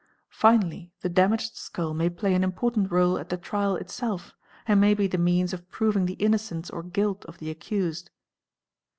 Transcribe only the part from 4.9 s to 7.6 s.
be the means of proving the innocence or guilt of the